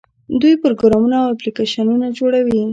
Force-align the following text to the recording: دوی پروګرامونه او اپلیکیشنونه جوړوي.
دوی 0.41 0.53
پروګرامونه 0.63 1.15
او 1.23 1.27
اپلیکیشنونه 1.35 2.07
جوړوي. 2.17 2.61